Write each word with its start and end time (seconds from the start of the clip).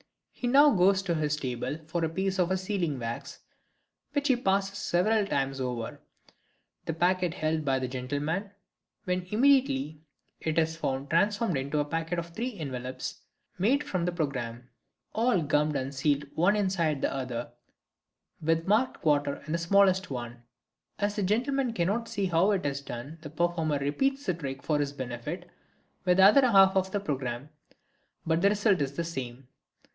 He 0.33 0.47
now 0.47 0.71
goes 0.71 1.03
to 1.03 1.13
his 1.13 1.35
table 1.35 1.77
for 1.85 2.03
a 2.03 2.09
piece 2.09 2.39
of 2.39 2.59
sealing 2.59 2.97
wax, 2.97 3.41
which 4.13 4.29
he 4.29 4.35
passes 4.35 4.79
several 4.79 5.27
times 5.27 5.61
over, 5.61 6.01
the 6.85 6.95
packet 6.95 7.35
held 7.35 7.63
by 7.63 7.77
the 7.77 7.87
gentleman, 7.87 8.49
when 9.03 9.27
immediately 9.29 10.01
it 10.39 10.57
is 10.57 10.75
found 10.75 11.11
transformed 11.11 11.57
into 11.59 11.77
a 11.77 11.85
packet 11.85 12.17
of 12.17 12.29
three 12.29 12.57
envelopes, 12.57 13.21
made 13.59 13.83
from 13.83 14.05
the 14.05 14.11
programme, 14.11 14.71
all 15.13 15.43
gummed 15.43 15.75
and 15.75 15.93
sealed 15.93 16.25
one 16.33 16.55
inside 16.55 17.03
the 17.03 17.13
other, 17.13 17.51
with 18.41 18.65
marked 18.67 19.03
quarter 19.03 19.43
in 19.45 19.51
the 19.51 19.59
smallest 19.59 20.09
one. 20.09 20.41
As 20.97 21.15
the 21.15 21.21
gentleman 21.21 21.73
cannot 21.73 22.07
see 22.07 22.25
how 22.25 22.49
it 22.53 22.65
is 22.65 22.81
done 22.81 23.19
the 23.21 23.29
performer 23.29 23.77
repeats 23.77 24.25
the 24.25 24.33
trick 24.33 24.63
for 24.63 24.79
his 24.79 24.93
benefit 24.93 25.47
with 26.05 26.17
the 26.17 26.23
other 26.25 26.49
half 26.49 26.75
of 26.75 26.89
the 26.91 26.99
programme, 26.99 27.49
but 28.25 28.41
the 28.41 28.49
result 28.49 28.81
is 28.81 28.93
the 28.93 29.03
same. 29.03 29.47